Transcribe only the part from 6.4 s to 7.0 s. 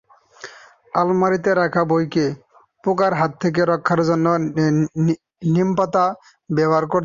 ব্যবহার করতে পারো।